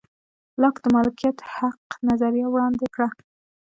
لاک 0.61 0.75
د 0.83 0.85
مالکیت 0.95 1.37
حق 1.53 1.81
نظریه 2.07 2.47
وړاندې 2.49 2.85
کړه. 2.95 3.07